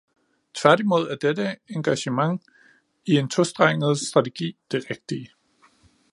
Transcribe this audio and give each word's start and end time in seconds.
Tværtimod 0.53 1.07
er 1.09 1.15
dette 1.15 1.55
engagement 1.69 2.43
i 3.05 3.11
en 3.17 3.29
tostrenget 3.29 3.99
strategi 3.99 4.57
det 4.71 4.85
rigtige. 4.89 5.29